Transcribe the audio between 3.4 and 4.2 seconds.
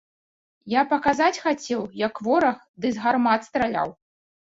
страляў.